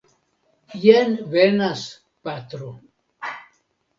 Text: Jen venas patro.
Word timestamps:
Jen 0.85 1.11
venas 1.35 1.83
patro. 2.29 2.71